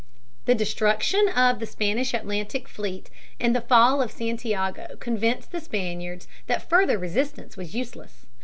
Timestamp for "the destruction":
0.45-1.29